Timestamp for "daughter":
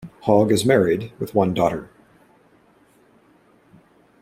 1.53-1.91